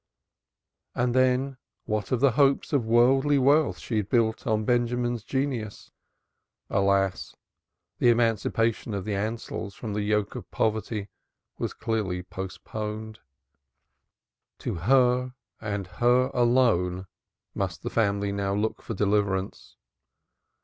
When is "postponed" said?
12.23-13.19